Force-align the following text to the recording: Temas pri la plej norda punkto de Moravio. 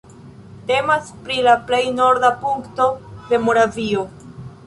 Temas 0.69 1.11
pri 1.27 1.35
la 1.49 1.53
plej 1.67 1.81
norda 1.99 2.33
punkto 2.45 2.89
de 3.29 3.43
Moravio. 3.45 4.07